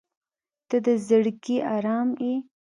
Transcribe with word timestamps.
•ته 0.69 0.77
د 0.85 0.87
زړګي 1.07 1.57
ارام 1.75 2.09
یې. 2.23 2.35